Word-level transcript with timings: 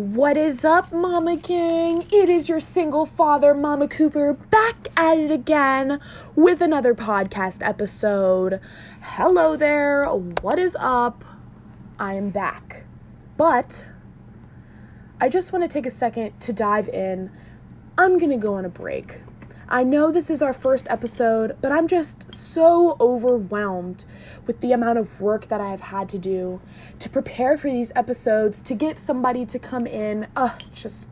What 0.00 0.38
is 0.38 0.64
up, 0.64 0.94
Mama 0.94 1.36
King? 1.36 2.06
It 2.10 2.30
is 2.30 2.48
your 2.48 2.58
single 2.58 3.04
father, 3.04 3.52
Mama 3.52 3.86
Cooper, 3.86 4.32
back 4.32 4.88
at 4.96 5.18
it 5.18 5.30
again 5.30 6.00
with 6.34 6.62
another 6.62 6.94
podcast 6.94 7.58
episode. 7.60 8.60
Hello 9.02 9.56
there, 9.56 10.06
what 10.06 10.58
is 10.58 10.74
up? 10.80 11.22
I 11.98 12.14
am 12.14 12.30
back. 12.30 12.84
But 13.36 13.84
I 15.20 15.28
just 15.28 15.52
want 15.52 15.64
to 15.64 15.68
take 15.68 15.84
a 15.84 15.90
second 15.90 16.40
to 16.40 16.54
dive 16.54 16.88
in. 16.88 17.30
I'm 17.98 18.16
gonna 18.16 18.38
go 18.38 18.54
on 18.54 18.64
a 18.64 18.70
break. 18.70 19.20
I 19.72 19.84
know 19.84 20.10
this 20.10 20.30
is 20.30 20.42
our 20.42 20.52
first 20.52 20.88
episode, 20.90 21.56
but 21.60 21.70
I'm 21.70 21.86
just 21.86 22.32
so 22.32 22.96
overwhelmed 22.98 24.04
with 24.44 24.58
the 24.60 24.72
amount 24.72 24.98
of 24.98 25.20
work 25.20 25.46
that 25.46 25.60
I 25.60 25.70
have 25.70 25.80
had 25.80 26.08
to 26.08 26.18
do 26.18 26.60
to 26.98 27.08
prepare 27.08 27.56
for 27.56 27.70
these 27.70 27.92
episodes, 27.94 28.64
to 28.64 28.74
get 28.74 28.98
somebody 28.98 29.46
to 29.46 29.60
come 29.60 29.86
in. 29.86 30.26
Ugh, 30.34 30.60
just 30.72 31.08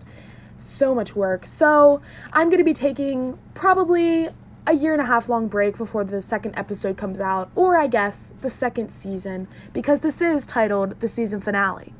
so 0.56 0.92
much 0.92 1.14
work. 1.14 1.46
So 1.46 2.02
I'm 2.32 2.48
going 2.48 2.58
to 2.58 2.64
be 2.64 2.72
taking 2.72 3.38
probably 3.54 4.30
a 4.66 4.72
year 4.72 4.92
and 4.92 5.00
a 5.00 5.06
half 5.06 5.28
long 5.28 5.46
break 5.46 5.78
before 5.78 6.02
the 6.02 6.20
second 6.20 6.58
episode 6.58 6.96
comes 6.96 7.20
out, 7.20 7.52
or 7.54 7.76
I 7.76 7.86
guess 7.86 8.34
the 8.40 8.50
second 8.50 8.90
season, 8.90 9.46
because 9.72 10.00
this 10.00 10.20
is 10.20 10.44
titled 10.44 10.98
the 10.98 11.06
season 11.06 11.38
finale. 11.38 11.94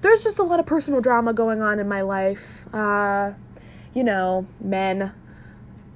There's 0.00 0.22
just 0.22 0.38
a 0.38 0.42
lot 0.42 0.60
of 0.60 0.66
personal 0.66 1.02
drama 1.02 1.34
going 1.34 1.60
on 1.60 1.78
in 1.78 1.86
my 1.86 2.00
life. 2.00 2.72
Uh, 2.74 3.32
you 3.92 4.02
know, 4.02 4.46
men, 4.60 5.12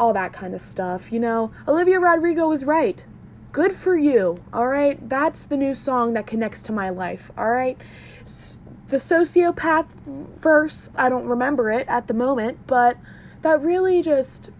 all 0.01 0.15
that 0.15 0.33
kind 0.33 0.55
of 0.55 0.61
stuff. 0.61 1.13
You 1.13 1.21
know, 1.21 1.53
Olivia 1.69 2.01
Rodrigo 2.01 2.49
was 2.49 2.65
right. 2.65 3.07
Good 3.53 3.73
for 3.73 3.97
you, 3.97 4.43
all 4.53 4.67
right? 4.67 5.09
That's 5.09 5.45
the 5.45 5.57
new 5.57 5.75
song 5.75 6.15
that 6.15 6.27
connects 6.27 6.63
to 6.63 6.73
my 6.73 6.89
life, 6.89 7.31
all 7.37 7.51
right? 7.51 7.77
The 8.25 8.97
sociopath 8.97 9.93
verse, 10.39 10.89
I 10.97 11.09
don't 11.09 11.27
remember 11.27 11.71
it 11.71 11.87
at 11.89 12.07
the 12.07 12.15
moment, 12.15 12.67
but 12.67 12.97
that 13.43 13.63
really 13.63 14.03
just 14.03 14.51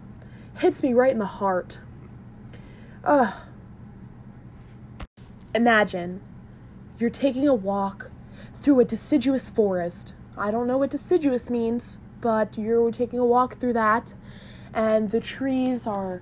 hits 0.59 0.83
me 0.83 0.93
right 0.93 1.11
in 1.11 1.19
the 1.19 1.25
heart. 1.25 1.79
Ugh. 3.03 3.33
Imagine 5.55 6.21
you're 6.99 7.09
taking 7.09 7.47
a 7.47 7.53
walk 7.53 8.11
through 8.55 8.79
a 8.79 8.85
deciduous 8.85 9.49
forest. 9.49 10.13
I 10.37 10.51
don't 10.51 10.67
know 10.67 10.77
what 10.77 10.91
deciduous 10.91 11.49
means, 11.49 11.97
but 12.19 12.57
you're 12.57 12.91
taking 12.91 13.19
a 13.19 13.25
walk 13.25 13.57
through 13.57 13.73
that 13.73 14.13
and 14.73 15.11
the 15.11 15.19
trees 15.19 15.85
are 15.85 16.21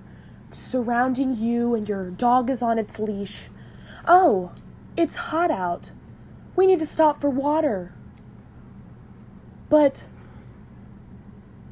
surrounding 0.52 1.34
you 1.34 1.74
and 1.74 1.88
your 1.88 2.10
dog 2.10 2.50
is 2.50 2.62
on 2.62 2.78
its 2.78 2.98
leash. 2.98 3.48
Oh, 4.06 4.52
it's 4.96 5.16
hot 5.16 5.50
out. 5.50 5.92
We 6.56 6.66
need 6.66 6.80
to 6.80 6.86
stop 6.86 7.20
for 7.20 7.30
water. 7.30 7.94
But 9.68 10.04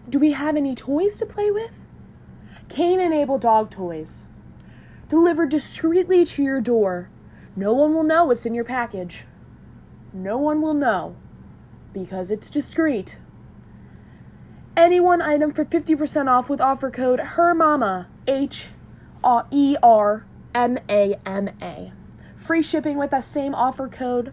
do 0.09 0.19
we 0.19 0.33
have 0.33 0.57
any 0.57 0.75
toys 0.75 1.19
to 1.19 1.27
play 1.27 1.51
with? 1.51 1.87
Cane 2.69 3.01
enabled 3.01 3.41
dog 3.41 3.71
toys. 3.71 4.29
Delivered 5.09 5.51
discreetly 5.51 6.25
to 6.27 6.43
your 6.43 6.61
door. 6.61 7.11
No 7.57 7.73
one 7.73 7.95
will 7.95 8.05
know 8.05 8.27
what's 8.27 8.47
in 8.47 8.55
your 8.55 8.65
package. 8.65 9.25
No 10.13 10.39
one 10.39 10.63
will 10.63 10.75
know 10.75 11.17
because 11.93 12.31
it's 12.31 12.49
discreet 12.49 13.19
any 14.79 15.01
one 15.01 15.21
item 15.21 15.51
for 15.51 15.65
50% 15.65 16.29
off 16.29 16.49
with 16.49 16.61
offer 16.61 16.89
code 16.89 17.19
HERMAMA, 17.19 18.07
H 18.29 18.69
E 19.51 19.77
R 19.83 20.25
M 20.55 20.79
A 20.89 21.17
M 21.27 21.51
A. 21.61 21.93
Free 22.37 22.63
shipping 22.63 22.97
with 22.97 23.11
that 23.11 23.25
same 23.25 23.55
offer 23.55 23.89
code. 23.89 24.33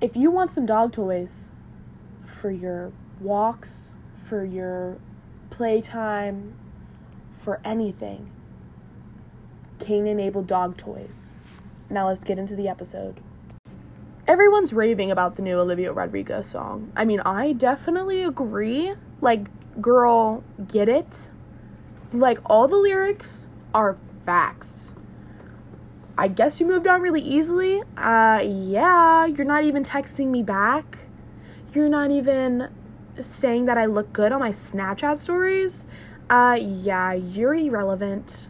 If 0.00 0.14
you 0.14 0.30
want 0.30 0.50
some 0.50 0.66
dog 0.66 0.92
toys 0.92 1.50
for 2.26 2.50
your 2.50 2.92
walks, 3.18 3.96
for 4.14 4.44
your 4.44 4.98
playtime, 5.48 6.54
for 7.32 7.60
anything, 7.64 8.30
Cane 9.78 10.06
enabled 10.06 10.46
dog 10.46 10.76
toys. 10.76 11.36
Now 11.88 12.08
let's 12.08 12.22
get 12.22 12.38
into 12.38 12.54
the 12.54 12.68
episode 12.68 13.20
everyone's 14.26 14.72
raving 14.72 15.10
about 15.10 15.34
the 15.34 15.42
new 15.42 15.58
Olivia 15.58 15.92
Rodrigo 15.92 16.40
song. 16.40 16.90
I 16.96 17.04
mean, 17.04 17.20
I 17.20 17.52
definitely 17.52 18.22
agree. 18.22 18.94
Like, 19.20 19.48
girl, 19.80 20.44
get 20.68 20.88
it? 20.88 21.30
Like, 22.12 22.38
all 22.46 22.68
the 22.68 22.76
lyrics 22.76 23.50
are 23.72 23.98
facts. 24.24 24.94
I 26.16 26.28
guess 26.28 26.60
you 26.60 26.66
moved 26.66 26.86
on 26.86 27.02
really 27.02 27.20
easily. 27.20 27.82
Uh, 27.96 28.40
yeah, 28.44 29.26
you're 29.26 29.46
not 29.46 29.64
even 29.64 29.82
texting 29.82 30.28
me 30.28 30.42
back. 30.42 30.98
You're 31.72 31.88
not 31.88 32.12
even 32.12 32.68
saying 33.18 33.64
that 33.64 33.76
I 33.76 33.86
look 33.86 34.12
good 34.12 34.30
on 34.30 34.38
my 34.40 34.50
Snapchat 34.50 35.16
stories. 35.16 35.88
Uh, 36.30 36.56
yeah, 36.60 37.12
you're 37.12 37.54
irrelevant. 37.54 38.48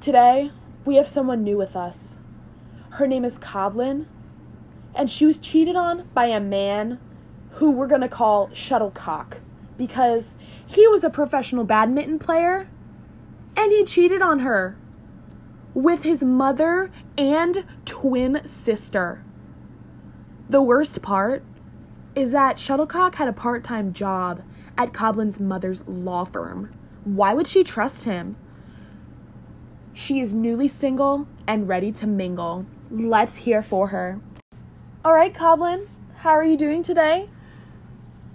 Today, 0.00 0.50
we 0.84 0.96
have 0.96 1.06
someone 1.06 1.42
new 1.44 1.56
with 1.56 1.76
us. 1.76 2.18
Her 2.92 3.06
name 3.06 3.24
is 3.24 3.38
Coblin, 3.38 4.06
and 4.94 5.10
she 5.10 5.26
was 5.26 5.38
cheated 5.38 5.76
on 5.76 6.08
by 6.14 6.26
a 6.26 6.40
man 6.40 7.00
who 7.56 7.70
we're 7.70 7.86
going 7.86 8.00
to 8.00 8.08
call 8.08 8.48
Shuttlecock 8.48 9.40
because 9.76 10.38
he 10.66 10.86
was 10.88 11.04
a 11.04 11.10
professional 11.10 11.64
badminton 11.64 12.18
player 12.18 12.68
and 13.56 13.72
he 13.72 13.84
cheated 13.84 14.22
on 14.22 14.40
her 14.40 14.76
with 15.72 16.02
his 16.04 16.22
mother 16.22 16.90
and 17.18 17.64
twin 17.84 18.44
sister. 18.44 19.24
The 20.48 20.62
worst 20.62 21.02
part 21.02 21.42
is 22.14 22.30
that 22.32 22.56
Shuttlecock 22.56 23.16
had 23.16 23.28
a 23.28 23.32
part 23.32 23.64
time 23.64 23.92
job 23.92 24.42
at 24.76 24.92
Coblin's 24.92 25.40
mother's 25.40 25.86
law 25.86 26.24
firm. 26.24 26.72
Why 27.04 27.34
would 27.34 27.46
she 27.46 27.64
trust 27.64 28.04
him? 28.04 28.36
She 29.92 30.20
is 30.20 30.34
newly 30.34 30.68
single 30.68 31.28
and 31.46 31.68
ready 31.68 31.92
to 31.92 32.06
mingle. 32.06 32.66
Let's 32.90 33.38
hear 33.38 33.62
for 33.62 33.88
her. 33.88 34.20
All 35.04 35.14
right, 35.14 35.32
Coblin, 35.32 35.88
how 36.18 36.30
are 36.30 36.44
you 36.44 36.56
doing 36.56 36.82
today? 36.82 37.28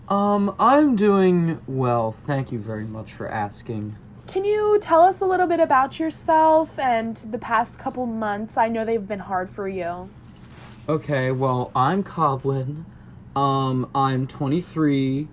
Um, 0.09 0.55
I'm 0.59 0.95
doing 0.95 1.61
well. 1.67 2.11
Thank 2.11 2.51
you 2.51 2.57
very 2.57 2.85
much 2.85 3.13
for 3.13 3.27
asking. 3.27 3.95
Can 4.25 4.43
you 4.43 4.79
tell 4.81 5.01
us 5.01 5.21
a 5.21 5.25
little 5.25 5.45
bit 5.45 5.59
about 5.59 5.99
yourself 5.99 6.79
and 6.79 7.15
the 7.17 7.37
past 7.37 7.77
couple 7.77 8.07
months? 8.07 8.57
I 8.57 8.69
know 8.69 8.83
they've 8.83 9.07
been 9.07 9.19
hard 9.19 9.49
for 9.49 9.67
you. 9.67 10.09
Okay, 10.87 11.31
well, 11.31 11.71
I'm 11.75 12.03
Coblin. 12.03 12.85
Um, 13.35 13.89
I'm 13.93 14.25
23. 14.25 15.27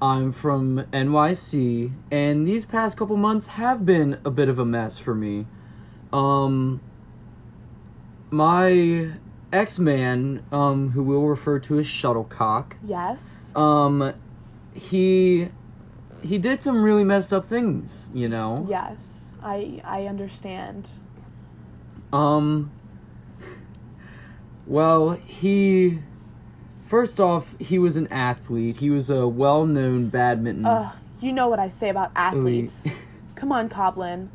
I'm 0.00 0.32
from 0.32 0.86
NYC, 0.92 1.92
and 2.10 2.46
these 2.46 2.64
past 2.64 2.96
couple 2.96 3.16
months 3.16 3.46
have 3.48 3.84
been 3.84 4.18
a 4.24 4.30
bit 4.30 4.48
of 4.48 4.58
a 4.58 4.64
mess 4.64 4.98
for 4.98 5.14
me. 5.14 5.46
Um, 6.12 6.80
my 8.30 9.12
X 9.56 9.78
Man, 9.78 10.44
um, 10.52 10.90
who 10.90 11.02
we'll 11.02 11.22
refer 11.22 11.58
to 11.60 11.78
as 11.78 11.86
Shuttlecock. 11.86 12.76
Yes. 12.84 13.54
Um, 13.56 14.12
he 14.74 15.48
he 16.22 16.38
did 16.38 16.62
some 16.62 16.82
really 16.82 17.04
messed 17.04 17.32
up 17.32 17.44
things, 17.44 18.10
you 18.12 18.28
know. 18.28 18.66
Yes, 18.68 19.34
I 19.42 19.80
I 19.84 20.06
understand. 20.06 20.90
Um. 22.12 22.70
Well, 24.66 25.12
he. 25.12 26.00
First 26.84 27.18
off, 27.20 27.56
he 27.58 27.80
was 27.80 27.96
an 27.96 28.06
athlete. 28.08 28.76
He 28.76 28.90
was 28.90 29.10
a 29.10 29.26
well-known 29.26 30.08
badminton. 30.08 30.64
Ugh, 30.66 30.94
you 31.20 31.32
know 31.32 31.48
what 31.48 31.58
I 31.58 31.66
say 31.66 31.88
about 31.88 32.12
athletes. 32.14 32.88
Come 33.34 33.50
on, 33.50 33.68
Coblin. 33.68 34.28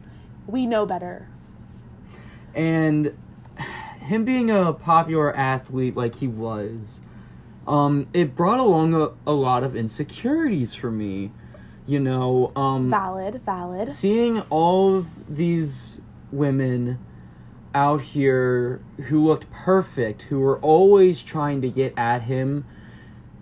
We 0.48 0.66
know 0.66 0.86
better. 0.86 1.30
And 2.54 3.18
him 4.02 4.26
being 4.26 4.50
a 4.50 4.74
popular 4.74 5.36
athlete 5.36 5.96
like 5.96 6.16
he 6.16 6.28
was, 6.28 7.02
um, 7.68 8.08
it 8.14 8.36
brought 8.36 8.60
along 8.60 8.94
a, 8.94 9.12
a 9.26 9.34
lot 9.34 9.64
of 9.64 9.76
insecurities 9.76 10.76
for 10.76 10.92
me. 10.92 11.32
You 11.88 12.00
know, 12.00 12.52
um, 12.56 12.90
valid, 12.90 13.42
valid. 13.44 13.90
Seeing 13.90 14.42
all 14.50 14.96
of 14.96 15.36
these 15.36 16.00
women 16.32 17.00
out 17.74 18.02
here 18.02 18.82
who 19.06 19.26
looked 19.26 19.50
perfect, 19.52 20.24
who 20.24 20.40
were 20.40 20.60
always 20.60 21.24
trying 21.24 21.62
to 21.62 21.70
get 21.70 21.94
at 21.98 22.24
him, 22.24 22.66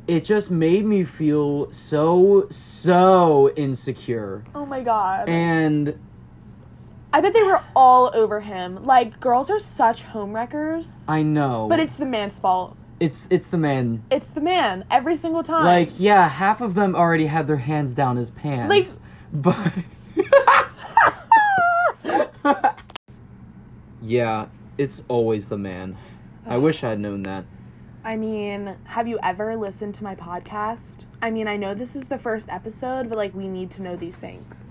it 0.08 0.24
just 0.24 0.50
made 0.50 0.86
me 0.86 1.04
feel 1.04 1.72
so, 1.72 2.48
so 2.50 3.52
insecure. 3.56 4.44
Oh 4.56 4.66
my 4.66 4.82
god. 4.82 5.30
And 5.30 6.00
I 7.12 7.22
bet 7.22 7.34
they 7.34 7.44
were 7.44 7.64
all 7.76 8.12
over 8.14 8.42
him. 8.42 8.84
Like 8.84 9.20
girls 9.20 9.50
are 9.50 9.60
such 9.60 10.04
homewreckers. 10.04 11.06
I 11.08 11.24
know. 11.24 11.68
But 11.70 11.80
it's 11.80 11.98
the 11.98 12.06
man's 12.06 12.40
fault. 12.40 12.78
It's 13.00 13.28
it's 13.32 13.48
the 13.50 13.58
man. 13.58 14.04
It's 14.12 14.30
the 14.30 14.42
man 14.42 14.86
every 14.92 15.16
single 15.16 15.44
time. 15.44 15.66
Like 15.66 16.00
yeah, 16.00 16.28
half 16.30 16.62
of 16.62 16.76
them 16.76 16.96
already 16.96 17.26
had 17.26 17.48
their 17.48 17.58
hands 17.58 17.94
down 17.94 18.18
his 18.18 18.30
pants. 18.30 18.70
Like 18.70 18.86
but 19.34 19.74
Yeah, 24.02 24.48
it's 24.78 25.04
always 25.08 25.50
the 25.50 25.58
man. 25.58 25.98
I 26.46 26.58
wish 26.58 26.84
I'd 26.84 27.00
known 27.00 27.24
that. 27.24 27.46
I 28.04 28.16
mean, 28.16 28.78
have 28.86 29.08
you 29.08 29.20
ever 29.22 29.56
listened 29.56 29.94
to 29.96 30.04
my 30.04 30.16
podcast? 30.16 31.06
I 31.22 31.30
mean, 31.32 31.48
I 31.48 31.58
know 31.58 31.74
this 31.74 31.96
is 31.96 32.08
the 32.08 32.18
first 32.18 32.50
episode, 32.50 33.10
but 33.10 33.18
like, 33.18 33.36
we 33.36 33.48
need 33.48 33.70
to 33.72 33.84
know 33.84 33.96
these 33.96 34.18
things. 34.18 34.64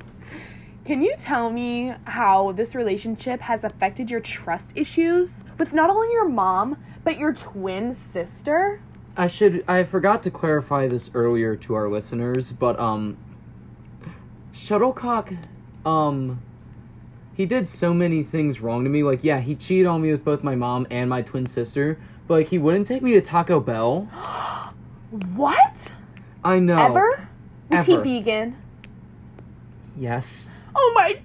Can 0.88 1.02
you 1.02 1.12
tell 1.19 1.50
me 1.50 1.93
how 2.05 2.52
this 2.52 2.75
relationship 2.75 3.43
has 3.43 3.62
affected 3.62 4.11
your 4.11 4.20
trust 4.20 4.73
issues 4.75 5.44
with 5.58 5.75
not 5.75 5.90
only 5.90 6.11
your 6.14 6.26
mom, 6.26 6.79
but 7.05 7.19
your 7.19 7.35
twin 7.35 7.93
sister? 7.93 8.81
I 9.14 9.26
should 9.26 9.62
I 9.69 9.85
forgot 9.85 10.23
to 10.23 10.31
clarify 10.31 10.87
this 10.87 11.11
earlier 11.12 11.56
to 11.56 11.75
our 11.75 11.90
listeners, 11.90 12.52
but 12.52 12.81
um 12.81 13.19
Shuttlecock 14.55 15.37
um 15.85 16.43
he 17.35 17.44
did 17.44 17.69
so 17.69 17.93
many 17.93 18.23
things 18.23 18.62
wrong 18.62 18.82
to 18.85 18.88
me. 18.88 19.02
Like 19.02 19.23
yeah, 19.23 19.40
he 19.40 19.55
cheated 19.55 19.85
on 19.85 20.00
me 20.00 20.11
with 20.11 20.25
both 20.25 20.43
my 20.43 20.55
mom 20.55 20.87
and 20.90 21.11
my 21.11 21.20
twin 21.20 21.44
sister, 21.44 21.99
but 22.26 22.32
like 22.32 22.49
he 22.49 22.56
wouldn't 22.56 22.87
take 22.87 23.02
me 23.02 23.12
to 23.12 23.20
Taco 23.20 23.61
Bell. 23.61 24.08
What? 25.11 25.94
I 26.43 26.58
know. 26.61 26.79
Ever? 26.79 27.29
Was 27.69 27.87
Ever. 27.87 28.02
he 28.02 28.20
vegan? 28.20 28.56
Yes. 29.94 30.49
Oh 30.80 30.92
my 30.94 31.20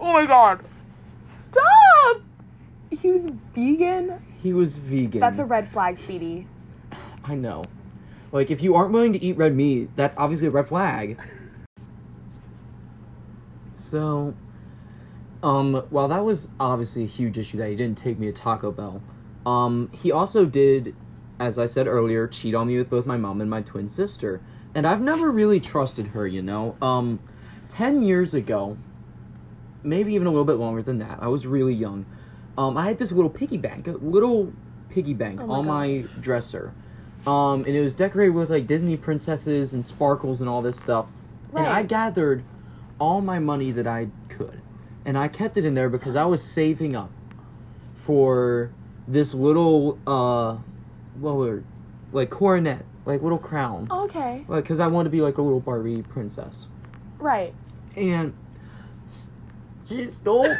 Oh 0.00 0.12
my 0.12 0.26
god. 0.26 0.60
Stop! 1.20 2.22
He 2.90 3.10
was 3.10 3.26
vegan? 3.54 4.22
He 4.42 4.52
was 4.52 4.76
vegan. 4.76 5.20
That's 5.20 5.38
a 5.38 5.44
red 5.44 5.66
flag, 5.66 5.96
Speedy. 5.98 6.46
I 7.24 7.34
know. 7.34 7.64
Like 8.32 8.50
if 8.50 8.62
you 8.62 8.74
aren't 8.74 8.92
willing 8.92 9.12
to 9.12 9.22
eat 9.22 9.36
red 9.36 9.54
meat, 9.54 9.90
that's 9.96 10.16
obviously 10.16 10.48
a 10.48 10.50
red 10.50 10.66
flag. 10.66 11.20
so 13.74 14.34
um 15.42 15.74
while 15.90 16.08
that 16.08 16.24
was 16.24 16.48
obviously 16.58 17.04
a 17.04 17.06
huge 17.06 17.38
issue 17.38 17.56
that 17.58 17.68
he 17.68 17.76
didn't 17.76 17.96
take 17.96 18.18
me 18.18 18.26
to 18.26 18.32
Taco 18.32 18.72
Bell, 18.72 19.02
um 19.46 19.90
he 19.92 20.10
also 20.10 20.44
did 20.44 20.94
as 21.38 21.58
I 21.58 21.66
said 21.66 21.86
earlier 21.86 22.26
cheat 22.26 22.54
on 22.54 22.66
me 22.66 22.76
with 22.78 22.90
both 22.90 23.06
my 23.06 23.16
mom 23.16 23.40
and 23.40 23.48
my 23.48 23.62
twin 23.62 23.88
sister. 23.88 24.40
And 24.74 24.86
I've 24.86 25.00
never 25.00 25.30
really 25.30 25.60
trusted 25.60 26.08
her, 26.08 26.26
you 26.26 26.42
know. 26.42 26.76
Um 26.82 27.20
10 27.68 28.02
years 28.02 28.34
ago, 28.34 28.76
maybe 29.82 30.14
even 30.14 30.26
a 30.26 30.30
little 30.30 30.44
bit 30.44 30.54
longer 30.56 30.82
than 30.82 30.98
that. 30.98 31.18
I 31.20 31.28
was 31.28 31.46
really 31.46 31.74
young. 31.74 32.06
Um, 32.56 32.76
I 32.76 32.86
had 32.86 32.98
this 32.98 33.12
little 33.12 33.30
piggy 33.30 33.56
bank, 33.56 33.86
a 33.86 33.92
little 33.92 34.52
piggy 34.90 35.14
bank 35.14 35.40
Oh 35.40 35.46
my 35.46 35.54
on 35.54 35.66
my 35.66 36.04
dresser. 36.20 36.72
Um, 37.26 37.64
and 37.64 37.74
it 37.76 37.80
was 37.80 37.94
decorated 37.94 38.30
with 38.34 38.50
like 38.50 38.66
Disney 38.66 38.96
princesses 38.96 39.72
and 39.74 39.84
sparkles 39.84 40.40
and 40.40 40.48
all 40.48 40.62
this 40.62 40.78
stuff. 40.80 41.06
Right. 41.52 41.64
And 41.64 41.72
I 41.72 41.82
gathered 41.82 42.42
all 42.98 43.20
my 43.20 43.38
money 43.38 43.70
that 43.72 43.86
I 43.86 44.08
could. 44.28 44.60
And 45.04 45.16
I 45.16 45.28
kept 45.28 45.56
it 45.56 45.64
in 45.64 45.74
there 45.74 45.88
because 45.88 46.16
I 46.16 46.24
was 46.24 46.42
saving 46.42 46.96
up 46.96 47.10
for 47.94 48.70
this 49.06 49.34
little 49.34 49.98
uh 50.06 50.56
what 51.18 51.36
were 51.36 51.62
like 52.12 52.30
coronet, 52.30 52.84
like 53.06 53.22
little 53.22 53.38
crown. 53.38 53.88
Okay. 53.90 54.44
Like 54.48 54.64
cuz 54.64 54.80
I 54.80 54.86
wanted 54.86 55.04
to 55.04 55.10
be 55.10 55.20
like 55.20 55.38
a 55.38 55.42
little 55.42 55.60
Barbie 55.60 56.02
princess 56.02 56.68
Right. 57.18 57.54
and 57.96 58.32
she 59.88 60.08
stole 60.08 60.54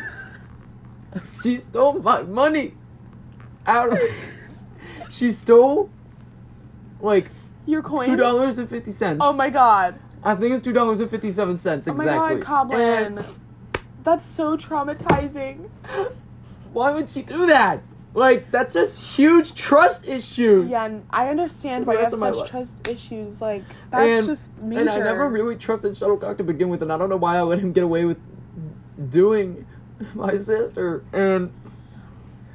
she 1.42 1.56
stole 1.56 1.94
my 1.94 2.22
money 2.22 2.74
out 3.66 3.92
of 3.92 3.98
she 5.10 5.30
stole 5.30 5.90
like 7.00 7.30
Your 7.66 7.82
coins? 7.82 8.08
two 8.08 8.16
dollars 8.16 8.58
and 8.58 8.68
fifty 8.68 8.92
cents 8.92 9.20
Oh 9.22 9.32
my 9.32 9.50
god. 9.50 9.98
i 10.22 10.34
think 10.34 10.52
it's 10.54 10.62
two 10.62 10.72
dollars 10.72 11.00
and 11.00 11.10
fifty 11.10 11.30
seven 11.30 11.56
cents 11.56 11.86
exactly. 11.86 12.12
Oh 12.14 12.16
my 12.18 12.34
god, 12.34 12.42
Coblin. 12.42 13.06
And 13.06 13.24
That's 14.02 14.24
so 14.24 14.56
traumatizing. 14.56 15.68
why 16.72 16.92
would 16.92 17.08
she 17.08 17.22
do 17.22 17.46
that 17.46 17.82
like 18.14 18.50
that's 18.50 18.74
just 18.74 19.16
huge 19.16 19.54
trust 19.54 20.06
issues 20.06 20.68
Yeah, 20.70 20.86
and 20.86 21.06
I 21.10 21.28
understand 21.28 21.86
why 21.86 21.94
you 21.94 21.98
have 21.98 22.12
rest 22.12 22.14
of 22.14 22.20
my 22.20 22.32
such 22.32 22.48
trust 22.48 22.88
issues. 22.88 23.40
Like, 23.40 23.62
that's 23.90 24.18
and, 24.18 24.26
just 24.26 24.58
major. 24.58 24.80
and 24.80 24.90
i 24.90 24.98
never 24.98 25.28
really 25.28 25.56
trusted 25.56 25.96
shuttlecock 25.96 26.36
to 26.38 26.44
begin 26.44 26.68
with 26.68 26.82
and 26.82 26.92
i 26.92 26.98
don't 26.98 27.10
know 27.10 27.16
why 27.16 27.36
i 27.36 27.42
let 27.42 27.58
him 27.58 27.72
get 27.72 27.84
away 27.84 28.04
with 28.04 28.18
doing 29.08 29.66
my 30.14 30.36
sister 30.38 31.04
and 31.12 31.52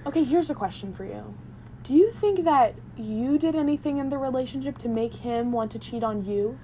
Okay, 0.06 0.24
here's 0.24 0.50
a 0.50 0.56
question 0.56 0.92
for 0.94 1.06
you. 1.06 1.34
Do 1.84 1.96
you 1.96 2.10
think 2.12 2.44
that 2.44 2.76
you 2.98 3.38
did 3.38 3.56
anything 3.56 3.98
in 3.98 4.10
the 4.10 4.18
relationship 4.18 4.78
to 4.80 4.90
make 4.90 5.16
him 5.16 5.52
want 5.52 5.72
to 5.72 5.80
cheat 5.80 6.04
on 6.04 6.26
you? 6.26 6.58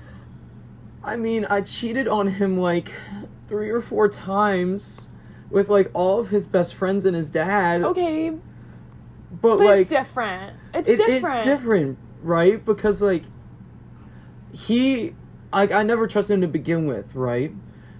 I 1.03 1.15
mean, 1.15 1.45
I 1.45 1.61
cheated 1.61 2.07
on 2.07 2.27
him 2.27 2.57
like 2.59 2.91
three 3.47 3.69
or 3.69 3.79
four 3.81 4.09
times 4.09 5.07
with 5.49 5.69
like 5.69 5.89
all 5.93 6.19
of 6.19 6.29
his 6.29 6.45
best 6.45 6.75
friends 6.75 7.05
and 7.05 7.15
his 7.15 7.29
dad. 7.29 7.83
Okay, 7.83 8.29
but, 8.29 9.57
but 9.57 9.59
like 9.59 9.79
it's 9.81 9.89
different. 9.89 10.53
It's 10.73 10.89
it- 10.89 10.97
different. 10.97 11.39
it's 11.39 11.47
different, 11.47 11.97
right? 12.21 12.63
Because 12.63 13.01
like 13.01 13.23
he, 14.51 15.15
like 15.53 15.71
I 15.71 15.83
never 15.83 16.07
trusted 16.07 16.35
him 16.35 16.41
to 16.41 16.47
begin 16.47 16.85
with, 16.85 17.15
right? 17.15 17.53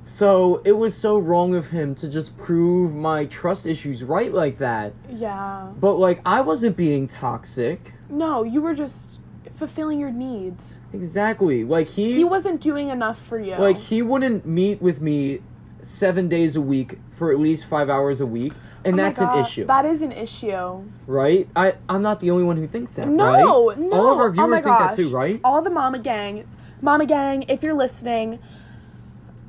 So 0.09 0.59
it 0.65 0.71
was 0.71 0.97
so 0.97 1.19
wrong 1.19 1.53
of 1.53 1.69
him 1.69 1.93
to 1.95 2.09
just 2.09 2.35
prove 2.35 2.95
my 2.95 3.25
trust 3.25 3.67
issues 3.67 4.03
right 4.03 4.33
like 4.33 4.57
that. 4.57 4.93
Yeah. 5.07 5.71
But 5.79 5.93
like 5.99 6.19
I 6.25 6.41
wasn't 6.41 6.75
being 6.75 7.07
toxic. 7.07 7.93
No, 8.09 8.41
you 8.41 8.59
were 8.59 8.73
just 8.73 9.19
fulfilling 9.53 9.99
your 9.99 10.09
needs. 10.11 10.81
Exactly. 10.93 11.63
Like 11.63 11.87
he, 11.89 12.13
He 12.13 12.23
wasn't 12.23 12.59
doing 12.59 12.89
enough 12.89 13.21
for 13.21 13.39
you. 13.39 13.55
like 13.57 13.77
he 13.77 14.01
wouldn't 14.01 14.47
meet 14.47 14.81
with 14.81 14.99
me 14.99 15.41
seven 15.81 16.27
days 16.27 16.55
a 16.55 16.61
week 16.61 16.97
for 17.11 17.31
at 17.31 17.37
least 17.39 17.65
five 17.65 17.87
hours 17.87 18.19
a 18.19 18.25
week 18.25 18.53
and 18.83 18.95
Oh 18.99 19.03
that's 19.03 19.19
an 19.19 19.37
issue 19.39 19.65
That 19.65 19.85
is 19.85 20.01
an 20.01 20.11
issue. 20.11 20.83
right 21.07 21.47
i 21.55 21.75
i'm 21.87 22.01
not 22.01 22.19
the 22.19 22.31
only 22.31 22.43
one 22.43 22.57
who 22.57 22.67
thinks 22.67 22.91
that 22.93 23.07
No, 23.07 23.67
right 23.69 23.77
no. 23.79 23.91
all 23.93 24.11
of 24.11 24.17
our 24.19 24.27
Oh 24.27 24.31
viewers 24.31 24.49
my 24.49 24.55
think 24.61 24.77
that 24.77 24.95
too 24.97 25.09
right 25.09 25.39
All 25.43 25.61
the 25.61 25.69
mama 25.69 25.99
gang, 25.99 26.45
mama 26.81 27.05
gang, 27.05 27.43
if 27.47 27.63
you're 27.63 27.73
listening, 27.73 28.39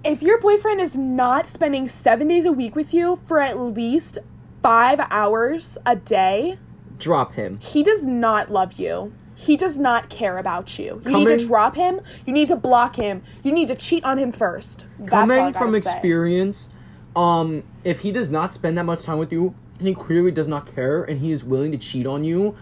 if 0.05 0.23
your 0.23 0.41
boyfriend 0.41 0.81
is 0.81 0.97
not 0.97 1.47
spending 1.47 1.87
seven 1.87 2.29
days 2.29 2.47
a 2.47 2.53
week 2.53 2.75
with 2.75 2.95
you 2.95 3.17
for 3.17 3.41
at 3.41 3.59
least 3.59 4.19
five 4.63 5.01
hours 5.11 5.77
a 5.85 5.97
day, 5.97 6.59
drop 6.99 7.35
him 7.35 7.59
he 7.63 7.83
does 7.83 8.07
not 8.07 8.51
love 8.51 8.75
you. 8.79 9.13
He 9.37 9.57
does 9.57 9.79
not 9.79 10.11
care 10.11 10.37
about 10.37 10.79
you. 10.79 11.01
You 11.07 11.13
need 11.13 11.29
to 11.29 11.47
drop 11.47 11.75
him. 11.75 12.03
You 12.27 12.33
need 12.35 12.49
to 12.49 12.57
block 12.57 12.97
him. 12.97 13.23
You 13.43 13.53
need 13.53 13.69
to 13.69 13.75
cheat 13.75 14.05
on 14.05 14.19
him 14.19 14.33
first. 14.33 14.87
That's 14.99 15.11
coming 15.11 15.53
from 15.55 15.73
say. 15.73 15.79
experience 15.79 16.69
um 17.17 17.65
if 17.83 18.01
he 18.01 18.13
does 18.13 18.31
not 18.31 18.53
spend 18.53 18.79
that 18.79 18.85
much 18.85 19.03
time 19.03 19.19
with 19.19 19.33
you 19.33 19.53
he 19.81 19.93
clearly 19.93 20.31
does 20.31 20.47
not 20.47 20.73
care 20.73 21.03
and 21.03 21.19
he 21.19 21.33
is 21.33 21.43
willing 21.43 21.73
to 21.73 21.79
cheat 21.79 22.07
on 22.07 22.23
you 22.23 22.55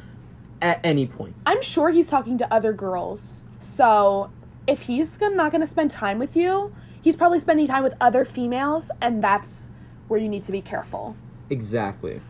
at 0.62 0.80
any 0.82 1.06
point 1.06 1.34
I'm 1.44 1.60
sure 1.60 1.90
he's 1.90 2.08
talking 2.08 2.38
to 2.38 2.52
other 2.52 2.72
girls. 2.72 3.44
So 3.58 4.30
if 4.66 4.82
he's 4.82 5.16
gonna, 5.16 5.34
not 5.34 5.50
going 5.50 5.62
to 5.62 5.66
spend 5.66 5.90
time 5.90 6.18
with 6.18 6.36
you, 6.36 6.74
he's 7.02 7.16
probably 7.16 7.40
spending 7.40 7.66
time 7.66 7.82
with 7.82 7.94
other 8.00 8.24
females, 8.24 8.90
and 9.00 9.22
that's 9.22 9.68
where 10.08 10.18
you 10.20 10.28
need 10.28 10.42
to 10.44 10.52
be 10.52 10.60
careful. 10.60 11.16
exactly 11.50 12.20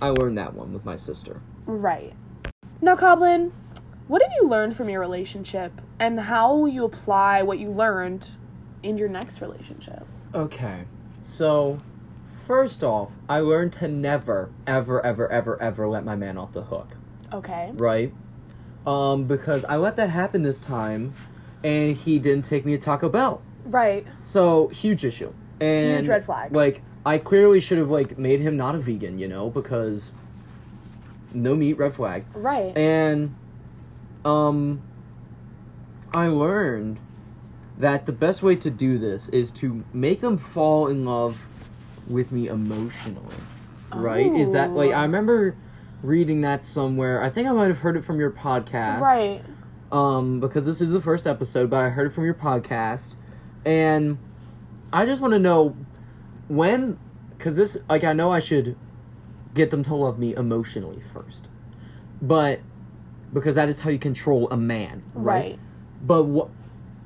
i 0.00 0.08
learned 0.08 0.36
that 0.38 0.54
one 0.54 0.72
with 0.72 0.84
my 0.84 0.96
sister 0.96 1.40
Right. 1.66 2.14
Now, 2.80 2.96
Coblin, 2.96 3.52
what 4.06 4.22
have 4.22 4.30
you 4.40 4.48
learned 4.48 4.74
from 4.74 4.88
your 4.88 5.00
relationship, 5.00 5.72
and 5.98 6.18
how 6.20 6.54
will 6.54 6.68
you 6.68 6.84
apply 6.84 7.42
what 7.42 7.58
you 7.58 7.68
learned 7.70 8.36
in 8.82 8.96
your 8.96 9.08
next 9.08 9.40
relationship? 9.42 10.06
okay 10.34 10.84
so 11.20 11.80
first 12.24 12.84
off 12.84 13.12
i 13.28 13.40
learned 13.40 13.72
to 13.72 13.88
never 13.88 14.50
ever 14.66 15.04
ever 15.04 15.30
ever 15.32 15.60
ever 15.60 15.88
let 15.88 16.04
my 16.04 16.14
man 16.14 16.36
off 16.38 16.52
the 16.52 16.62
hook 16.64 16.88
Okay. 17.32 17.70
right? 17.74 18.12
Um, 18.86 19.24
because 19.24 19.64
I 19.66 19.76
let 19.76 19.96
that 19.96 20.08
happen 20.10 20.42
this 20.44 20.60
time, 20.60 21.14
and 21.62 21.94
he 21.94 22.18
didn't 22.18 22.46
take 22.46 22.64
me 22.64 22.72
to 22.72 22.78
Taco 22.82 23.10
Bell. 23.10 23.42
Right. 23.64 24.06
So 24.22 24.68
huge 24.68 25.04
issue. 25.04 25.32
And 25.60 25.98
Huge 25.98 26.08
red 26.08 26.24
flag. 26.24 26.54
Like 26.54 26.82
I 27.04 27.18
clearly 27.18 27.60
should 27.60 27.78
have 27.78 27.90
like 27.90 28.18
made 28.18 28.40
him 28.40 28.56
not 28.56 28.74
a 28.74 28.78
vegan, 28.78 29.18
you 29.18 29.28
know, 29.28 29.50
because 29.50 30.12
no 31.32 31.54
meat, 31.54 31.74
red 31.74 31.94
flag. 31.94 32.24
Right. 32.34 32.76
And 32.76 33.34
um, 34.24 34.82
I 36.12 36.28
learned 36.28 37.00
that 37.78 38.06
the 38.06 38.12
best 38.12 38.42
way 38.42 38.56
to 38.56 38.70
do 38.70 38.98
this 38.98 39.28
is 39.28 39.50
to 39.52 39.84
make 39.92 40.20
them 40.20 40.36
fall 40.36 40.88
in 40.88 41.04
love 41.04 41.48
with 42.08 42.32
me 42.32 42.48
emotionally. 42.48 43.36
Right? 43.94 44.32
Is 44.32 44.52
that 44.52 44.72
like 44.72 44.92
I 44.92 45.02
remember 45.02 45.56
reading 46.02 46.42
that 46.42 46.62
somewhere. 46.62 47.22
I 47.22 47.30
think 47.30 47.48
I 47.48 47.52
might 47.52 47.68
have 47.68 47.78
heard 47.78 47.96
it 47.96 48.04
from 48.04 48.18
your 48.20 48.30
podcast. 48.30 49.00
right. 49.00 49.42
Um, 49.90 50.38
because 50.38 50.66
this 50.66 50.82
is 50.82 50.90
the 50.90 51.00
first 51.00 51.26
episode, 51.26 51.70
but 51.70 51.80
I 51.82 51.88
heard 51.88 52.08
it 52.08 52.10
from 52.10 52.24
your 52.24 52.34
podcast, 52.34 53.16
and 53.68 54.16
I 54.94 55.04
just 55.04 55.20
want 55.20 55.34
to 55.34 55.38
know 55.38 55.76
when, 56.48 56.98
because 57.36 57.54
this, 57.54 57.76
like, 57.86 58.02
I 58.02 58.14
know 58.14 58.32
I 58.32 58.38
should 58.38 58.78
get 59.52 59.70
them 59.70 59.84
to 59.84 59.94
love 59.94 60.18
me 60.18 60.34
emotionally 60.34 61.02
first, 61.02 61.50
but 62.22 62.60
because 63.30 63.56
that 63.56 63.68
is 63.68 63.80
how 63.80 63.90
you 63.90 63.98
control 63.98 64.48
a 64.50 64.56
man, 64.56 65.02
right? 65.12 65.34
Right. 65.34 65.58
But 66.00 66.24
what? 66.24 66.48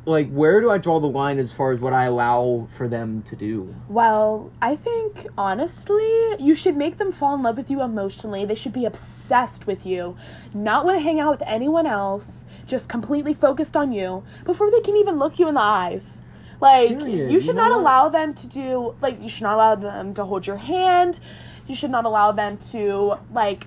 like 0.04 0.28
where 0.30 0.60
do 0.60 0.70
I 0.70 0.78
draw 0.78 0.98
the 0.98 1.08
line 1.08 1.38
as 1.38 1.52
far 1.52 1.70
as 1.70 1.78
what 1.78 1.92
I 1.92 2.04
allow 2.04 2.66
for 2.70 2.88
them 2.88 3.22
to 3.22 3.36
do? 3.36 3.74
Well, 3.88 4.50
I 4.60 4.74
think 4.74 5.26
honestly, 5.38 6.36
you 6.40 6.54
should 6.54 6.76
make 6.76 6.96
them 6.96 7.12
fall 7.12 7.34
in 7.34 7.42
love 7.42 7.56
with 7.56 7.70
you 7.70 7.82
emotionally. 7.82 8.44
They 8.44 8.54
should 8.54 8.72
be 8.72 8.84
obsessed 8.84 9.66
with 9.66 9.86
you, 9.86 10.16
not 10.52 10.84
want 10.84 10.98
to 10.98 11.02
hang 11.02 11.20
out 11.20 11.30
with 11.30 11.42
anyone 11.46 11.86
else, 11.86 12.46
just 12.66 12.88
completely 12.88 13.34
focused 13.34 13.76
on 13.76 13.92
you 13.92 14.24
before 14.44 14.70
they 14.70 14.80
can 14.80 14.96
even 14.96 15.18
look 15.18 15.38
you 15.38 15.48
in 15.48 15.54
the 15.54 15.60
eyes. 15.60 16.22
Like, 16.62 16.98
Period. 17.00 17.24
you 17.28 17.30
You 17.34 17.40
should 17.40 17.56
know 17.56 17.62
not 17.68 17.70
what? 17.72 17.80
allow 17.80 18.08
them 18.08 18.32
to 18.34 18.46
do, 18.46 18.94
like, 19.00 19.20
you 19.20 19.28
should 19.28 19.42
not 19.42 19.54
allow 19.56 19.74
them 19.74 20.14
to 20.14 20.24
hold 20.24 20.46
your 20.46 20.58
hand. 20.58 21.18
You 21.66 21.74
should 21.74 21.90
not 21.90 22.04
allow 22.04 22.30
them 22.32 22.56
to, 22.70 23.16
like, 23.32 23.66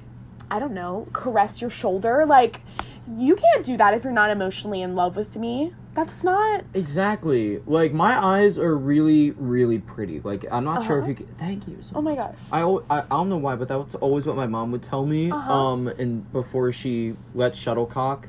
I 0.49 0.59
don't 0.59 0.73
know, 0.73 1.07
caress 1.11 1.59
your 1.61 1.69
shoulder. 1.69 2.25
Like, 2.25 2.61
you 3.07 3.35
can't 3.35 3.65
do 3.65 3.75
that 3.77 3.93
if 3.93 4.03
you're 4.05 4.13
not 4.13 4.29
emotionally 4.31 4.81
in 4.81 4.95
love 4.95 5.17
with 5.17 5.35
me. 5.35 5.73
That's 5.93 6.23
not. 6.23 6.63
Exactly. 6.73 7.59
Like 7.65 7.93
my 7.93 8.21
eyes 8.21 8.57
are 8.59 8.75
really, 8.75 9.31
really 9.31 9.79
pretty. 9.79 10.19
Like 10.19 10.43
I'm 10.51 10.65
not 10.65 10.83
sure 10.85 10.97
if 10.97 11.03
Uh-huh. 11.03 11.09
you. 11.11 11.15
Can, 11.15 11.27
thank 11.37 11.67
you. 11.69 11.77
So 11.79 11.95
Oh 11.95 12.01
my 12.01 12.15
gosh. 12.15 12.35
I, 12.51 12.61
I 12.63 12.99
I 12.99 13.01
don't 13.09 13.29
know 13.29 13.37
why, 13.37 13.55
but 13.55 13.69
that 13.69 13.77
was 13.79 13.95
always 13.95 14.25
what 14.25 14.35
my 14.35 14.45
mom 14.47 14.71
would 14.73 14.81
tell 14.83 15.05
me. 15.05 15.31
Uh-huh. 15.31 15.53
Um, 15.53 15.87
and 15.87 16.29
before 16.33 16.73
she 16.73 17.15
let 17.33 17.55
shuttlecock, 17.55 18.27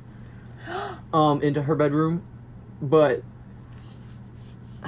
um, 1.12 1.40
into 1.42 1.62
her 1.62 1.75
bedroom, 1.75 2.23
but. 2.80 3.23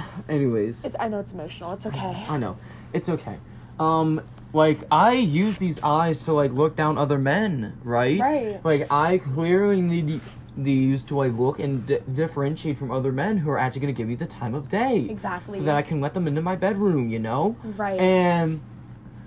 Anyways, 0.29 0.85
It's, 0.85 0.95
I 0.99 1.07
know 1.07 1.19
it's 1.19 1.33
emotional. 1.33 1.73
It's 1.73 1.85
okay. 1.85 2.25
I 2.29 2.37
know 2.37 2.57
it's 2.93 3.09
okay. 3.09 3.37
Um, 3.79 4.21
like 4.53 4.79
I 4.91 5.13
use 5.13 5.57
these 5.57 5.81
eyes 5.83 6.25
to 6.25 6.33
like 6.33 6.51
look 6.51 6.75
down 6.75 6.97
other 6.97 7.17
men, 7.17 7.77
right? 7.83 8.19
Right. 8.19 8.63
Like 8.65 8.91
I 8.91 9.19
clearly 9.19 9.81
need 9.81 10.21
these 10.57 11.03
to 11.03 11.15
like 11.15 11.33
look 11.33 11.59
and 11.59 11.85
di- 11.85 11.99
differentiate 12.11 12.77
from 12.77 12.91
other 12.91 13.11
men 13.11 13.37
who 13.37 13.49
are 13.49 13.57
actually 13.57 13.81
going 13.81 13.93
to 13.93 13.97
give 13.97 14.07
me 14.07 14.15
the 14.15 14.25
time 14.25 14.53
of 14.53 14.69
day. 14.69 15.07
Exactly. 15.09 15.59
So 15.59 15.65
that 15.65 15.75
I 15.75 15.81
can 15.81 16.01
let 16.01 16.13
them 16.13 16.27
into 16.27 16.41
my 16.41 16.55
bedroom, 16.55 17.09
you 17.09 17.19
know? 17.19 17.55
Right. 17.63 17.99
And 17.99 18.61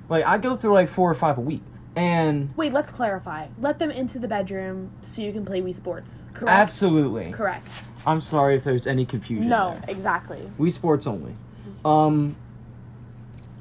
like 0.09 0.25
I 0.27 0.39
go 0.39 0.57
through 0.57 0.75
like 0.75 0.89
four 0.89 1.11
or 1.11 1.15
five 1.15 1.39
a 1.39 1.41
week. 1.41 1.63
And 1.95 2.57
Wait, 2.57 2.73
let's 2.73 2.91
clarify. 2.91 3.49
Let 3.59 3.79
them 3.79 3.91
into 3.91 4.19
the 4.19 4.29
bedroom 4.29 4.93
so 5.03 5.21
you 5.21 5.31
can 5.33 5.45
play 5.45 5.61
Wii 5.61 5.75
Sports. 5.75 6.25
Correct. 6.33 6.51
absolutely. 6.51 7.31
Correct. 7.33 7.69
I'm 8.07 8.21
sorry 8.21 8.57
if 8.57 8.65
there's 8.65 8.87
any 8.87 9.05
confusion. 9.05 9.49
No, 9.49 9.79
there. 9.81 9.85
exactly. 9.89 10.51
Wii 10.59 10.71
Sports 10.71 11.07
only. 11.07 11.37
Um 11.85 12.37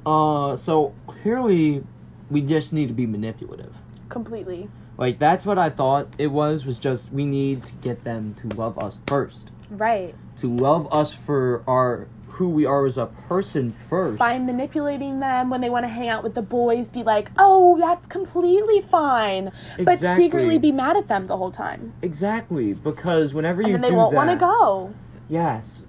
uh 0.06 0.56
so 0.56 0.94
clearly 1.08 1.84
we 2.30 2.42
just 2.42 2.74
need 2.74 2.88
to 2.88 2.94
be 2.94 3.06
manipulative. 3.06 3.78
Completely. 4.10 4.70
Like 4.98 5.20
that's 5.20 5.46
what 5.46 5.58
I 5.58 5.70
thought 5.70 6.08
it 6.18 6.28
was 6.28 6.66
was 6.66 6.80
just 6.80 7.12
we 7.12 7.26
need 7.26 7.66
to 7.66 7.74
get 7.76 8.04
them 8.04 8.34
to 8.36 8.48
love 8.50 8.78
us 8.78 9.00
first. 9.08 9.52
Right. 9.70 10.16
To 10.38 10.54
love 10.54 10.92
us 10.92 11.14
for 11.14 11.64
our 11.68 12.08
who 12.42 12.50
we 12.50 12.66
are 12.66 12.88
as 12.88 12.98
a 12.98 13.06
person 13.06 13.72
first. 13.72 14.18
By 14.18 14.40
manipulating 14.40 15.20
them 15.20 15.52
when 15.52 15.62
they 15.62 15.70
want 15.70 15.84
to 15.84 15.88
hang 15.90 16.10
out 16.10 16.24
with 16.24 16.34
the 16.34 16.42
boys, 16.42 16.90
be 16.90 17.04
like, 17.04 17.30
oh, 17.38 17.78
that's 17.78 18.08
completely 18.08 18.82
fine. 18.82 19.52
But 19.78 20.00
secretly 20.00 20.58
be 20.58 20.72
mad 20.72 20.98
at 20.98 21.08
them 21.08 21.28
the 21.28 21.38
whole 21.38 21.52
time. 21.52 21.94
Exactly, 22.02 22.74
because 22.74 23.32
whenever 23.36 23.62
you 23.62 23.76
And 23.76 23.84
then 23.84 23.92
they 23.92 23.96
won't 23.96 24.16
want 24.16 24.32
to 24.32 24.36
go. 24.36 24.92
Yes, 25.30 25.86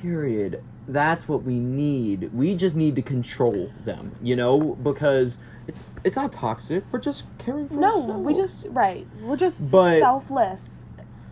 period. 0.00 0.62
That's 0.86 1.26
what 1.28 1.42
we 1.42 1.58
need. 1.58 2.32
We 2.32 2.54
just 2.54 2.76
need 2.76 2.94
to 2.94 3.02
control 3.02 3.72
them, 3.84 4.14
you 4.22 4.36
know, 4.36 4.76
because 4.76 5.38
it's 5.66 5.82
it's 6.04 6.14
not 6.14 6.32
toxic. 6.32 6.84
We're 6.92 7.00
just 7.00 7.24
caring 7.38 7.66
for 7.68 7.74
No, 7.80 7.88
ourselves. 7.88 8.24
we 8.24 8.32
just, 8.32 8.66
right. 8.70 9.04
We're 9.20 9.34
just 9.36 9.72
But- 9.72 9.98
selfless. 9.98 10.86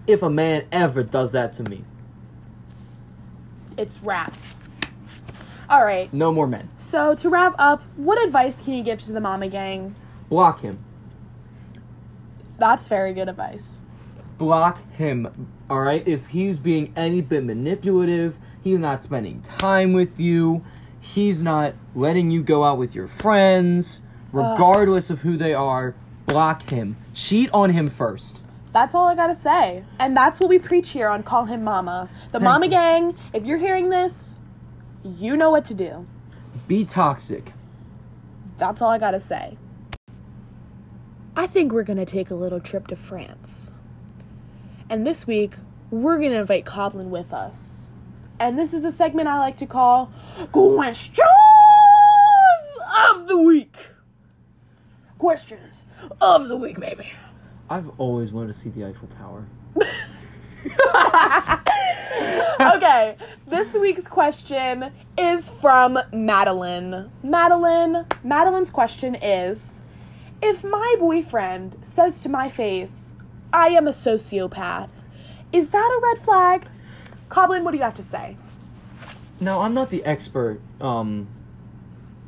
if 0.09 0.21
a 0.25 0.29
man 0.31 0.65
ever 0.73 1.05
does 1.05 1.31
that 1.31 1.53
to 1.55 1.63
me, 1.63 1.85
It's 3.77 4.01
raps. 4.03 4.65
All 5.69 5.85
right. 5.85 6.13
no 6.13 6.31
more 6.31 6.47
men. 6.47 6.69
So 6.77 7.15
to 7.15 7.29
wrap 7.31 7.55
up, 7.59 7.83
what 7.97 8.23
advice 8.23 8.63
can 8.63 8.75
you 8.75 8.83
give 8.83 9.01
to 9.03 9.13
the 9.13 9.21
mama 9.21 9.49
gang? 9.49 9.95
Block 10.29 10.61
him. 10.61 10.79
That's 12.59 12.87
very 12.89 13.13
good 13.15 13.29
advice. 13.29 13.83
Block 14.39 14.79
him. 14.93 15.49
All 15.71 15.81
right. 15.81 16.07
If 16.07 16.29
he's 16.29 16.59
being 16.59 16.93
any 16.97 17.21
bit 17.21 17.45
manipulative, 17.45 18.39
he's 18.63 18.79
not 18.79 19.03
spending 19.03 19.41
time 19.43 19.93
with 19.93 20.21
you. 20.21 20.63
He's 21.01 21.43
not 21.43 21.75
letting 21.95 22.31
you 22.31 22.43
go 22.43 22.65
out 22.65 22.79
with 22.79 22.95
your 22.95 23.07
friends, 23.07 24.01
regardless 24.33 25.11
of 25.11 25.23
who 25.23 25.37
they 25.37 25.55
are. 25.55 25.95
Block 26.27 26.69
him. 26.71 26.97
Cheat 27.13 27.51
on 27.53 27.71
him 27.71 27.89
first. 27.89 28.45
That's 28.75 28.93
all 28.93 29.07
I 29.07 29.15
gotta 29.15 29.37
say. 29.37 29.85
And 30.01 30.17
that's 30.17 30.41
what 30.41 30.49
we 30.49 30.59
preach 30.59 30.91
here 30.91 31.09
on 31.09 31.23
Call 31.23 31.45
Him 31.45 31.63
Mama. 31.63 32.11
The 32.33 32.41
Thank 32.41 32.43
Mama 32.43 32.67
you. 32.67 32.71
Gang, 32.73 33.17
if 33.33 33.47
you're 33.47 33.57
hearing 33.57 33.89
this, 33.89 34.41
you 35.05 35.37
know 35.37 35.49
what 35.49 35.65
to 35.67 35.75
do. 35.75 36.09
Be 36.67 36.85
toxic. 36.85 37.53
That's 38.59 38.83
all 38.83 38.91
I 38.91 38.99
gotta 38.99 39.21
say. 39.21 39.57
I 41.37 41.47
think 41.47 41.73
we're 41.73 41.85
gonna 41.85 42.05
take 42.05 42.31
a 42.31 42.35
little 42.35 42.59
trip 42.59 42.89
to 42.89 42.97
France. 42.97 43.71
And 44.91 45.07
this 45.07 45.25
week, 45.25 45.55
we're 45.93 46.19
gonna 46.19 46.41
invite 46.41 46.65
Coblin 46.65 47.11
with 47.11 47.33
us. 47.33 47.93
And 48.41 48.59
this 48.59 48.75
is 48.75 48.85
a 48.85 48.91
segment 48.91 49.29
I 49.29 49.39
like 49.39 49.57
to 49.59 49.67
call 49.67 50.11
Questions 50.51 51.21
of 53.09 53.29
the 53.29 53.39
Week. 53.39 53.77
Questions 55.17 55.87
of 56.21 56.49
the 56.49 56.57
Week, 56.57 56.81
baby. 56.81 57.13
I've 57.69 57.91
always 57.99 58.33
wanted 58.33 58.49
to 58.49 58.55
see 58.55 58.71
the 58.71 58.87
Eiffel 58.87 59.09
Tower. 59.09 59.47
okay, 62.77 63.17
this 63.47 63.75
week's 63.75 64.07
question 64.07 64.93
is 65.17 65.49
from 65.49 65.99
Madeline. 66.13 67.11
Madeline, 67.23 68.05
Madeline's 68.23 68.71
question 68.71 69.15
is 69.15 69.81
If 70.43 70.63
my 70.63 70.95
boyfriend 70.99 71.77
says 71.81 72.21
to 72.21 72.29
my 72.29 72.51
face, 72.51 73.15
I 73.53 73.69
am 73.69 73.87
a 73.87 73.93
sociopath, 73.93 74.91
is 75.53 75.71
that 75.71 75.99
a 75.99 76.01
red 76.03 76.19
flag? 76.19 76.67
Coblin, 77.31 77.65
what 77.65 77.71
do 77.71 77.79
you 77.79 77.85
have 77.85 77.95
to 77.95 78.03
say? 78.03 78.37
Now, 79.41 79.61
I'm 79.61 79.73
not 79.73 79.89
the 79.91 80.05
expert, 80.05 80.61
um, 80.81 81.29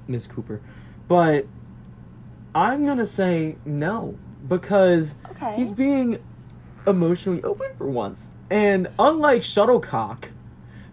Miss 0.08 0.26
Cooper, 0.26 0.62
but 1.08 1.46
I'm 2.54 2.86
gonna 2.86 3.06
say 3.06 3.56
no 3.66 4.16
because 4.48 5.16
Okay. 5.32 5.54
he's 5.56 5.72
being 5.72 6.18
emotionally 6.86 7.42
open 7.42 7.68
for 7.76 7.88
once. 7.88 8.30
And 8.50 8.88
unlike 8.98 9.42
Shuttlecock, 9.42 10.30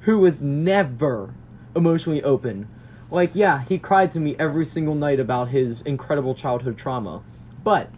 who 0.02 0.20
was 0.20 0.42
never 0.42 1.34
emotionally 1.76 2.24
open, 2.24 2.68
like, 3.12 3.36
yeah, 3.36 3.64
he 3.64 3.78
cried 3.78 4.10
to 4.12 4.20
me 4.20 4.36
every 4.40 4.66
single 4.66 4.96
night 4.96 5.20
about 5.20 5.50
his 5.50 5.82
incredible 5.84 6.34
childhood 6.34 6.78
trauma, 6.78 7.22
but 7.64 7.90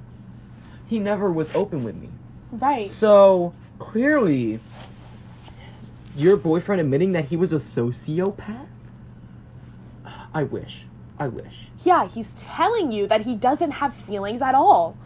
he 0.86 1.00
never 1.00 1.32
was 1.32 1.50
open 1.56 1.84
with 1.84 1.96
me. 1.96 2.10
Right. 2.52 2.88
So 2.88 3.54
clearly, 3.80 4.60
your 6.16 6.38
boyfriend 6.38 6.82
admitting 6.82 7.14
that 7.14 7.26
he 7.26 7.38
was 7.38 7.54
a 7.54 7.58
sociopath? 7.58 8.68
I 10.34 10.44
wish. 10.44 10.86
I 11.18 11.30
wish. 11.30 11.70
Yeah, 11.84 12.08
he's 12.08 12.34
telling 12.34 12.92
you 12.92 13.08
that 13.08 13.22
he 13.22 13.36
doesn't 13.36 13.72
have 13.72 13.94
feelings 13.94 14.42
at 14.42 14.54
all. 14.54 14.98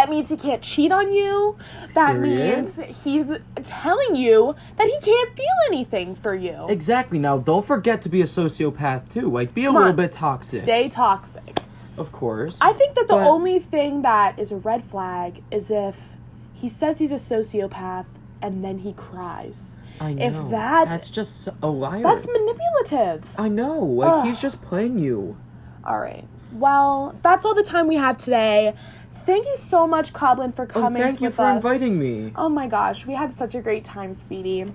That 0.00 0.08
means 0.08 0.30
he 0.30 0.36
can't 0.38 0.62
cheat 0.62 0.92
on 0.92 1.12
you. 1.12 1.58
That 1.94 2.14
Period. 2.14 2.64
means 2.64 3.04
he's 3.04 3.26
telling 3.62 4.16
you 4.16 4.56
that 4.76 4.86
he 4.86 4.98
can't 5.04 5.36
feel 5.36 5.46
anything 5.66 6.14
for 6.14 6.34
you. 6.34 6.64
Exactly. 6.70 7.18
Now, 7.18 7.36
don't 7.36 7.62
forget 7.62 8.00
to 8.02 8.08
be 8.08 8.22
a 8.22 8.24
sociopath 8.24 9.10
too. 9.10 9.30
Like, 9.30 9.52
be 9.52 9.64
a 9.64 9.66
Come 9.66 9.74
little 9.74 9.90
on. 9.90 9.96
bit 9.96 10.12
toxic. 10.12 10.60
Stay 10.60 10.88
toxic. 10.88 11.60
of 11.98 12.12
course. 12.12 12.58
I 12.62 12.72
think 12.72 12.94
that 12.94 13.08
the 13.08 13.14
But- 13.14 13.26
only 13.28 13.58
thing 13.58 14.00
that 14.00 14.38
is 14.38 14.50
a 14.50 14.56
red 14.56 14.82
flag 14.82 15.42
is 15.50 15.70
if 15.70 16.16
he 16.54 16.66
says 16.66 16.98
he's 16.98 17.12
a 17.12 17.16
sociopath 17.16 18.06
and 18.40 18.64
then 18.64 18.78
he 18.78 18.94
cries. 18.94 19.76
I 20.00 20.14
know. 20.14 20.24
if 20.24 20.48
that- 20.50 20.88
That's 20.88 21.10
just 21.10 21.46
a 21.62 21.66
liar. 21.68 22.02
That's 22.02 22.26
manipulative. 22.26 23.34
I 23.38 23.48
know. 23.50 23.80
Like, 23.80 24.08
Ugh. 24.10 24.24
he's 24.28 24.40
just 24.40 24.62
playing 24.62 24.98
you. 24.98 25.36
All 25.84 25.98
right. 25.98 26.24
Well, 26.54 27.14
that's 27.22 27.44
all 27.44 27.54
the 27.54 27.62
time 27.62 27.86
we 27.86 27.96
have 27.96 28.16
today. 28.16 28.74
Thank 29.12 29.46
you 29.46 29.56
so 29.56 29.86
much, 29.86 30.12
Coblin, 30.12 30.54
for 30.54 30.66
coming. 30.66 30.84
Oh, 30.84 30.88
coming 30.88 31.02
thank 31.02 31.20
you 31.20 31.30
for 31.30 31.44
us. 31.44 31.56
inviting 31.56 31.98
me. 31.98 32.32
Oh 32.36 32.48
my 32.48 32.66
gosh, 32.66 33.06
we 33.06 33.14
had 33.14 33.32
such 33.32 33.54
a 33.54 33.60
great 33.60 33.84
time, 33.84 34.14
sweetie. 34.14 34.72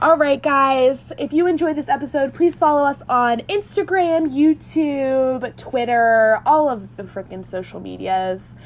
All 0.00 0.16
right, 0.16 0.42
guys. 0.42 1.12
If 1.16 1.32
you 1.32 1.46
enjoyed 1.46 1.76
this 1.76 1.88
episode, 1.88 2.34
please 2.34 2.56
follow 2.56 2.82
us 2.82 3.02
on 3.08 3.38
Instagram, 3.42 4.28
YouTube, 4.34 5.56
Twitter, 5.56 6.42
all 6.44 6.68
of 6.68 6.96
the 6.96 7.04
freaking 7.04 7.44
social 7.44 7.78
medias. 7.78 8.56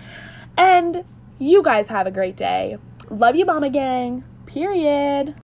And 0.57 1.05
you 1.39 1.63
guys 1.63 1.89
have 1.89 2.07
a 2.07 2.11
great 2.11 2.37
day. 2.37 2.79
Love 3.11 3.37
you, 3.37 3.45
Mama 3.45 3.69
Gang. 3.69 4.25
Period. 4.47 5.35